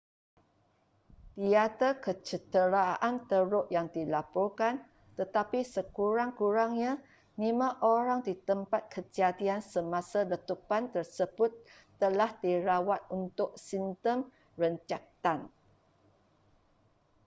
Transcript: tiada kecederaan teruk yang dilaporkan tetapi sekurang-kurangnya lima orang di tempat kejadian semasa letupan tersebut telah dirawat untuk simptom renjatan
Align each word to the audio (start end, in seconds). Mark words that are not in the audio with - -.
tiada 1.37 1.89
kecederaan 2.05 3.15
teruk 3.29 3.65
yang 3.75 3.85
dilaporkan 3.95 4.75
tetapi 5.19 5.59
sekurang-kurangnya 5.75 6.91
lima 7.43 7.69
orang 7.95 8.19
di 8.27 8.33
tempat 8.49 8.81
kejadian 8.93 9.61
semasa 9.73 10.19
letupan 10.31 10.83
tersebut 10.95 11.51
telah 12.01 12.29
dirawat 12.43 13.01
untuk 13.19 13.49
simptom 13.67 14.19
renjatan 14.59 15.39